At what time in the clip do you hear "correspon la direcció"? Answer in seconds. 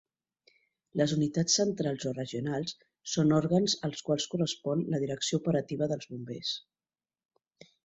4.33-5.43